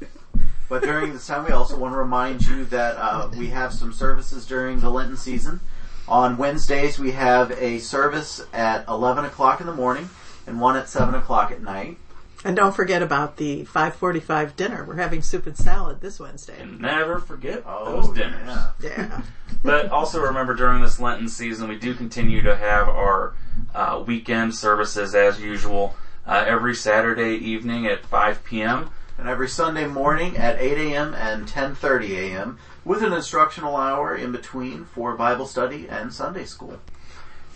but 0.69 0.83
during 0.83 1.13
this 1.13 1.27
time, 1.27 1.45
we 1.45 1.51
also 1.53 1.77
want 1.79 1.93
to 1.95 1.99
remind 1.99 2.47
you 2.47 2.65
that 2.67 2.97
uh, 2.97 3.29
we 3.37 3.49
have 3.49 3.73
some 3.73 3.93
services 3.93 4.47
during 4.47 4.81
the 4.81 4.91
Lenten 4.91 5.17
season. 5.17 5.61
On 6.07 6.37
Wednesdays, 6.39 6.99
we 6.99 7.11
have 7.13 7.51
a 7.53 7.79
service 7.79 8.43
at 8.53 8.87
11 8.89 9.25
o'clock 9.27 9.61
in 9.61 9.67
the 9.67 9.75
morning 9.75 10.09
and 10.47 10.61
one 10.61 10.77
at 10.77 10.89
7 10.89 11.15
o'clock 11.15 11.51
at 11.51 11.63
night. 11.63 11.99
And 12.45 12.55
don't 12.57 12.75
forget 12.75 13.03
about 13.03 13.37
the 13.37 13.65
545 13.65 14.55
dinner. 14.57 14.85
We're 14.85 14.95
having 14.97 15.23
soup 15.23 15.47
and 15.47 15.57
salad 15.57 16.01
this 16.01 16.21
Wednesday. 16.21 16.55
And 16.61 16.81
never 16.81 17.19
forget 17.19 17.65
Oh, 17.67 18.01
those 18.01 18.15
dinners. 18.17 18.47
yeah. 18.47 18.71
Yeah. 18.81 19.21
But 19.65 19.91
also 19.91 20.21
remember 20.23 20.55
during 20.55 20.81
this 20.83 21.01
Lenten 21.01 21.29
season, 21.29 21.69
we 21.69 21.77
do 21.77 21.93
continue 21.93 22.43
to 22.43 22.55
have 22.55 22.89
our 22.89 23.35
uh, 23.75 24.05
weekend 24.07 24.55
services 24.55 25.17
as 25.17 25.41
usual 25.41 25.97
uh, 26.27 26.45
every 26.47 26.77
Saturday 26.77 27.35
evening 27.35 27.87
at 27.89 28.07
5 28.07 28.45
p.m. 28.45 28.91
And 29.19 29.29
every 29.29 29.49
Sunday 29.49 29.89
morning 29.89 30.37
at 30.37 30.61
8 30.61 30.79
a.m. 30.79 31.13
and 31.13 31.49
10:30 31.49 32.11
a.m. 32.11 32.59
with 32.85 33.03
an 33.03 33.13
instructional 33.13 33.77
hour 33.77 34.15
in 34.15 34.31
between 34.31 34.85
for 34.85 35.17
Bible 35.17 35.45
study 35.45 35.89
and 35.89 36.15
Sunday 36.15 36.45
school. 36.45 36.79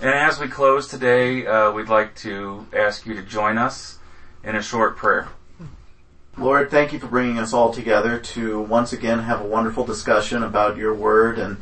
And 0.00 0.10
as 0.10 0.40
we 0.40 0.48
close 0.48 0.88
today, 0.88 1.46
uh, 1.46 1.70
we'd 1.70 1.88
like 1.88 2.16
to 2.16 2.66
ask 2.72 3.06
you 3.06 3.14
to 3.14 3.22
join 3.22 3.58
us 3.58 3.98
in 4.42 4.56
a 4.56 4.62
short 4.62 4.96
prayer. 4.96 5.28
Lord, 6.36 6.68
thank 6.68 6.92
you 6.92 6.98
for 6.98 7.06
bringing 7.06 7.38
us 7.38 7.52
all 7.52 7.72
together 7.72 8.18
to 8.18 8.60
once 8.60 8.92
again 8.92 9.20
have 9.20 9.40
a 9.40 9.46
wonderful 9.46 9.84
discussion 9.84 10.42
about 10.42 10.76
your 10.76 10.92
word 10.92 11.38
and 11.38 11.58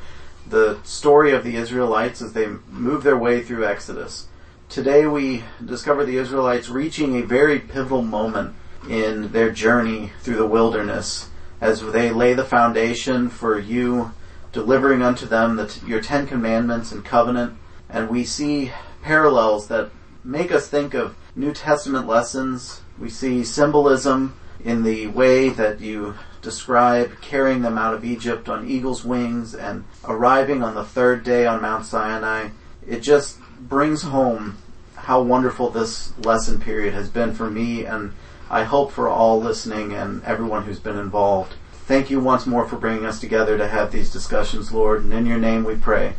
the 0.48 0.78
story 0.82 1.32
of 1.32 1.44
the 1.44 1.56
Israelites 1.56 2.22
as 2.22 2.32
they 2.32 2.46
move 2.70 3.02
their 3.02 3.18
way 3.18 3.42
through 3.42 3.66
Exodus. 3.66 4.28
Today 4.70 5.06
we 5.06 5.44
discover 5.62 6.06
the 6.06 6.16
Israelites 6.16 6.70
reaching 6.70 7.16
a 7.16 7.26
very 7.26 7.58
pivotal 7.58 8.00
moment 8.00 8.54
in 8.88 9.32
their 9.32 9.50
journey 9.50 10.12
through 10.22 10.36
the 10.36 10.46
wilderness 10.46 11.28
as 11.60 11.82
they 11.92 12.10
lay 12.10 12.34
the 12.34 12.44
foundation 12.44 13.28
for 13.28 13.58
you 13.58 14.12
delivering 14.52 15.02
unto 15.02 15.26
them 15.26 15.56
the, 15.56 15.80
your 15.86 16.00
Ten 16.00 16.26
Commandments 16.26 16.92
and 16.92 17.04
covenant. 17.04 17.56
And 17.88 18.08
we 18.08 18.24
see 18.24 18.72
parallels 19.02 19.68
that 19.68 19.90
make 20.24 20.50
us 20.50 20.68
think 20.68 20.94
of 20.94 21.16
New 21.34 21.52
Testament 21.52 22.06
lessons. 22.06 22.80
We 22.98 23.10
see 23.10 23.44
symbolism 23.44 24.36
in 24.64 24.82
the 24.82 25.06
way 25.08 25.48
that 25.50 25.80
you 25.80 26.14
describe 26.42 27.20
carrying 27.20 27.62
them 27.62 27.78
out 27.78 27.94
of 27.94 28.04
Egypt 28.04 28.48
on 28.48 28.68
eagle's 28.68 29.04
wings 29.04 29.54
and 29.54 29.84
arriving 30.04 30.62
on 30.62 30.74
the 30.74 30.84
third 30.84 31.22
day 31.22 31.46
on 31.46 31.62
Mount 31.62 31.84
Sinai. 31.84 32.48
It 32.86 33.00
just 33.00 33.38
brings 33.60 34.02
home 34.02 34.56
how 34.94 35.22
wonderful 35.22 35.70
this 35.70 36.16
lesson 36.18 36.60
period 36.60 36.94
has 36.94 37.08
been 37.08 37.34
for 37.34 37.50
me 37.50 37.84
and 37.84 38.12
I 38.50 38.64
hope 38.64 38.90
for 38.90 39.08
all 39.08 39.40
listening 39.40 39.92
and 39.92 40.24
everyone 40.24 40.64
who's 40.64 40.80
been 40.80 40.98
involved. 40.98 41.54
Thank 41.86 42.10
you 42.10 42.20
once 42.20 42.46
more 42.46 42.66
for 42.66 42.76
bringing 42.76 43.06
us 43.06 43.20
together 43.20 43.56
to 43.56 43.68
have 43.68 43.92
these 43.92 44.12
discussions, 44.12 44.72
Lord, 44.72 45.04
and 45.04 45.12
in 45.12 45.24
your 45.24 45.38
name 45.38 45.64
we 45.64 45.76
pray. 45.76 46.14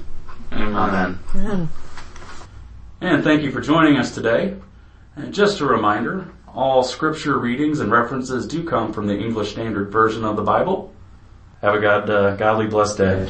Amen. 0.52 1.20
Amen. 1.36 1.70
And 3.02 3.24
thank 3.24 3.42
you 3.42 3.52
for 3.52 3.62
joining 3.62 3.98
us 3.98 4.14
today. 4.14 4.56
And 5.16 5.34
just 5.34 5.60
a 5.60 5.66
reminder, 5.66 6.30
all 6.48 6.84
scripture 6.84 7.38
readings 7.38 7.80
and 7.80 7.92
references 7.92 8.48
do 8.48 8.64
come 8.64 8.94
from 8.94 9.08
the 9.08 9.18
English 9.18 9.52
Standard 9.52 9.92
Version 9.92 10.24
of 10.24 10.36
the 10.36 10.42
Bible. 10.42 10.94
Have 11.62 11.76
a 11.76 11.80
God, 11.80 12.10
uh, 12.10 12.36
godly 12.36 12.68
blessed 12.68 12.98
day. 12.98 13.30